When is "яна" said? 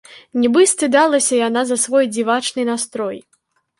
1.47-1.61